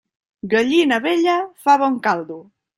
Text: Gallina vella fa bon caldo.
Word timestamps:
Gallina 0.53 0.99
vella 1.05 1.37
fa 1.67 1.79
bon 1.85 2.03
caldo. 2.09 2.43